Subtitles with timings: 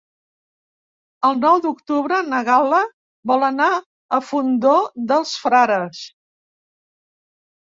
[1.27, 2.79] El nou d'octubre na Gal·la
[3.33, 3.69] vol anar
[4.19, 4.75] al Fondó
[5.13, 6.01] dels Frares.